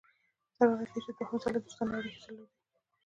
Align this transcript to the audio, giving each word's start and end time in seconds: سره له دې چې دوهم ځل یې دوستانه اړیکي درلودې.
سره 0.57 0.69
له 0.79 0.85
دې 0.91 0.99
چې 1.05 1.11
دوهم 1.17 1.37
ځل 1.43 1.53
یې 1.55 1.61
دوستانه 1.63 1.93
اړیکي 1.99 2.19
درلودې. 2.21 2.53